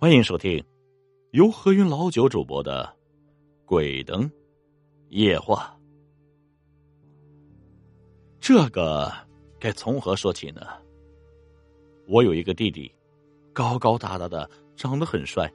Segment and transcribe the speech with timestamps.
[0.00, 0.64] 欢迎收听
[1.32, 2.90] 由何云老九主播的
[3.66, 4.30] 《鬼灯
[5.10, 5.78] 夜话》。
[8.40, 9.12] 这个
[9.58, 10.62] 该从何说起呢？
[12.08, 12.90] 我有一个弟弟，
[13.52, 15.52] 高高大大的，长得很帅，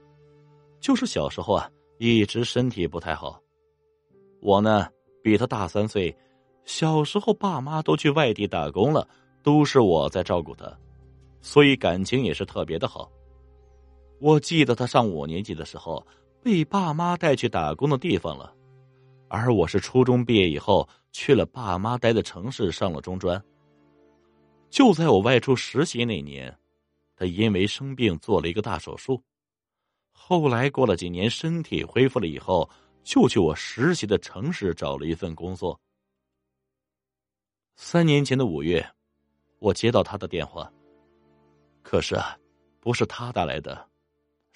[0.80, 1.68] 就是小时候啊，
[1.98, 3.42] 一直身体不太好。
[4.42, 4.88] 我呢，
[5.24, 6.16] 比他大三岁，
[6.66, 9.10] 小时候爸妈都去外地打工了，
[9.42, 10.72] 都是我在照顾他，
[11.42, 13.12] 所以感情也是特别的好。
[14.20, 16.06] 我记得他上五年级的时候，
[16.42, 18.56] 被爸妈带去打工的地方了，
[19.28, 23.42] 而我是初中毕业以后去了爸妈待的城市上了中专。
[24.70, 26.58] 就在我外出实习那年，
[27.16, 29.22] 他因为生病做了一个大手术。
[30.12, 32.70] 后来过了几年，身体恢复了以后，
[33.04, 35.80] 就去我实习的城市找了一份工作。
[37.76, 38.86] 三年前的五月，
[39.60, 40.72] 我接到他的电话，
[41.84, 42.38] 可是啊，
[42.80, 43.88] 不是他打来的，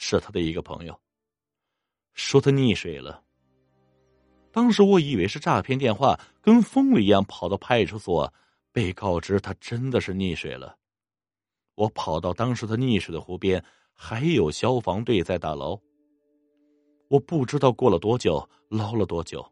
[0.02, 0.98] 是他的一个朋友，
[2.13, 3.22] 说他溺水了。
[4.50, 8.33] 当时我以为是诈骗电话，跟疯了一样跑到派出所。
[8.72, 10.78] 被告知他真的是溺水了，
[11.75, 15.78] 我跑到当时他溺水的湖边，还有消防队在打捞。
[17.09, 19.45] 我不知道过了多久，捞了多久，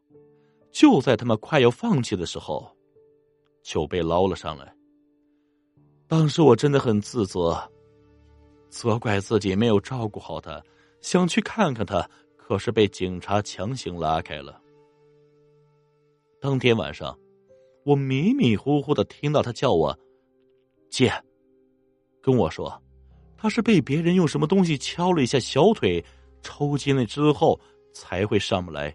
[0.72, 2.74] 就在他们快要放弃的时候，
[3.62, 4.72] 就被捞了上来。
[6.06, 7.60] 当时我真的很自责，
[8.68, 10.62] 责怪自己没有照顾好他，
[11.00, 14.60] 想去看看他，可是被警察强行拉开了。
[16.40, 17.18] 当天晚上。
[17.84, 19.98] 我迷迷糊糊的听到他叫我
[20.90, 21.10] “姐”，
[22.20, 22.82] 跟我说
[23.34, 26.04] 他是被别人用什么东西敲了一下小腿，
[26.42, 27.58] 抽筋了之后
[27.94, 28.94] 才会上不来。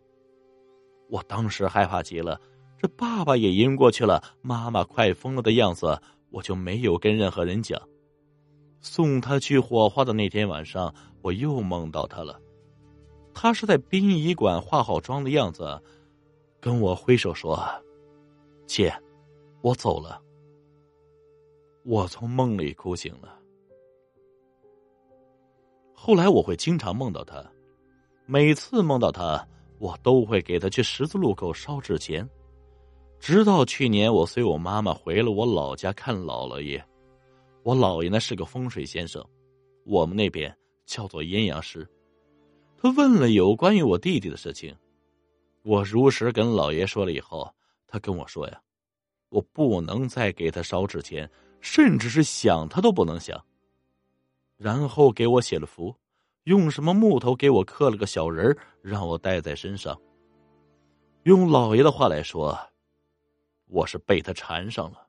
[1.10, 2.40] 我当时害怕极了，
[2.78, 7.82] 这爸爸也晕过去了，妈妈快疯了的样子，我就没有跟任何人讲。
[8.84, 12.39] 送他去火化的那天晚上，我又梦到他了，
[13.34, 15.81] 他是在殡仪馆化好妆的样子，
[16.59, 17.58] 跟我挥手说。
[18.67, 18.94] 姐，
[19.61, 20.21] 我走了。
[21.83, 23.39] 我从梦里哭醒了。
[25.94, 27.42] 后来我会经常梦到他，
[28.26, 29.48] 每次梦到他，
[29.80, 32.30] 我都会给他去十字路口烧纸钱。
[33.20, 36.86] 直到去年，我随我妈妈回了我老家看姥姥爷。
[37.64, 39.24] 我姥爷呢是个风水先生，
[39.86, 40.54] 我们那边
[40.86, 41.88] 叫做阴阳师。
[42.78, 44.76] 他问了有关于我弟弟的事情，
[45.62, 47.50] 我如实跟老爷说了以后。
[47.88, 48.60] 他跟我说呀，
[49.30, 51.30] 我不能再给他烧纸钱，
[51.62, 53.40] 甚至是想他都不能想。
[54.58, 55.95] 然后给我写了符，
[56.45, 59.95] 用什么木头给我刻了个小人让我带在身上。
[61.24, 62.58] 用老爷的话来说，
[63.68, 65.08] 我是被他缠上了。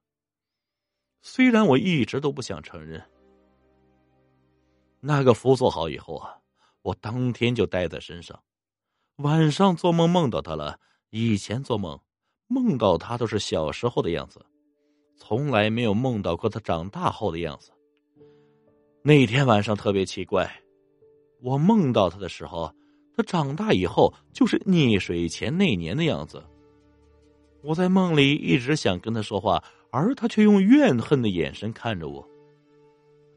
[1.27, 3.03] 虽然我一直都不想承认。
[5.01, 6.37] 那个符做好以后啊，
[6.83, 8.39] 我当天就带在身上。
[9.17, 11.99] 晚上做梦梦到他了，以前做梦。
[12.47, 14.45] 梦到他都是小时候的样子，
[15.17, 17.73] 从来没有梦到过他长大后的样子。
[19.03, 20.61] 那天晚上特别奇怪，
[21.41, 22.71] 我梦到他的时候，
[23.17, 26.45] 他长大以后就是溺水前那年的样子。
[27.63, 32.29] 我在梦里一直想跟他说话，而他却用怨恨的眼神看着我。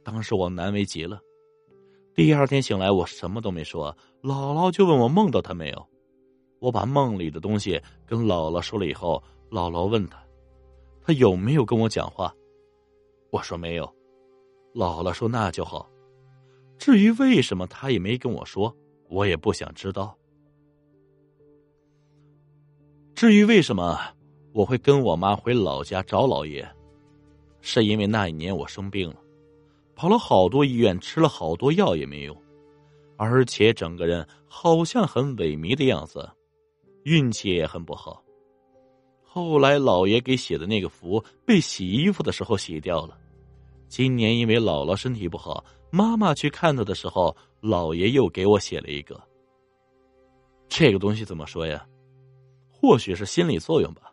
[0.03, 1.21] 当时我难为极了。
[2.15, 5.87] 第二天醒来，我什么都没说，姥姥就问我梦到他没有。
[6.57, 10.17] 我把梦里的东西跟姥姥说了以后，姥姥问他，
[11.03, 12.33] 他有没有跟我讲话？
[13.29, 13.85] 我说没有。
[14.73, 15.87] 姥姥说那就好。
[16.79, 18.75] 至于为什么他也没跟我说，
[19.09, 20.17] 我也不想知道。
[23.13, 23.99] 至于为什么
[24.57, 26.67] 我会跟我妈回老家找姥爷，
[27.61, 29.17] 是因为那一年我生病了，
[29.93, 32.35] 跑了好多医院，吃了好多药也没用，
[33.17, 36.27] 而且整个人好像很萎靡的样子。
[37.03, 38.23] 运气也很不好。
[39.21, 43.15] 后来老爷给写的那个符被洗衣服的时候洗掉了。
[43.87, 49.21] 今年因为姥姥身体不好，妈妈去看她的时候，姥爷又给我写了一个。
[50.67, 51.87] 这个东西怎么说呀？
[52.71, 54.11] 或许是心理作用吧。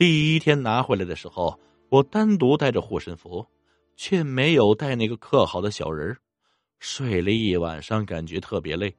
[0.00, 1.60] 第一天拿回来的时候，
[1.90, 3.46] 我单独带着护身符，
[3.96, 6.16] 却没有带那个刻好的小人
[6.78, 8.96] 睡了一晚上，感觉特别累。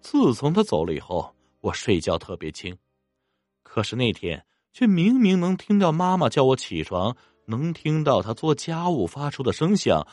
[0.00, 1.32] 自从他走了以后。
[1.60, 2.76] 我睡觉特别轻，
[3.64, 10.06] 可是那天却明明能听到妈妈叫我起床，能听到她做家务发出的声响，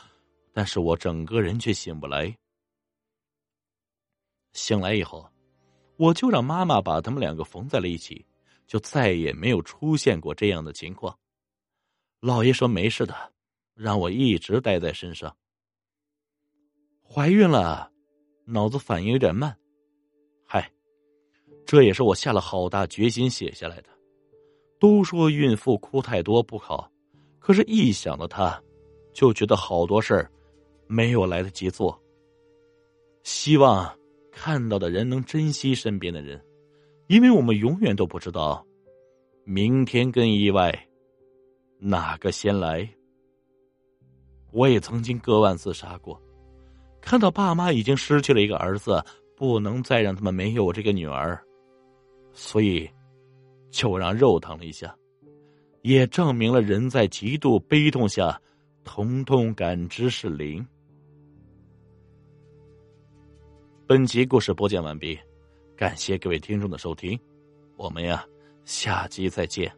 [0.52, 2.36] 但是我整个人却醒不来。
[4.52, 5.28] 醒来以后，
[5.96, 8.24] 我就让妈妈把他们两个缝在了一起，
[8.66, 11.16] 就再也没有出现过这样的情况。
[12.20, 13.14] 老爷说没事的，
[13.74, 15.36] 让我一直待在身上。
[17.02, 17.90] 怀孕了，
[18.46, 19.54] 脑子反应有点慢。
[20.46, 20.70] 嗨，
[21.66, 23.88] 这也是我下了好大决心写下来的。
[24.80, 26.90] 都说孕妇哭太多不好，
[27.38, 28.60] 可是，一想到她，
[29.12, 30.30] 就觉得好多事儿
[30.86, 31.98] 没有来得及做。
[33.22, 33.96] 希望
[34.32, 36.42] 看到的人能珍惜身边的人，
[37.14, 38.66] 因为我们永远都不知道，
[39.44, 40.76] 明天跟意外
[41.78, 42.88] 哪个先来。
[44.50, 46.20] 我也曾经割腕自杀过，
[47.00, 49.00] 看到爸妈已经失去了一个儿子，
[49.36, 51.40] 不能再让他们没有这个女儿，
[52.32, 52.90] 所以。
[53.70, 54.96] 就让肉疼了一下，
[55.82, 58.40] 也证明了人在极度悲痛下，
[58.84, 60.64] 疼痛感知是零。
[63.84, 65.18] 本集故事播讲完毕，
[65.76, 67.18] 感谢各位听众的收听，
[67.76, 68.24] 我们呀，
[68.64, 69.70] 下期再见。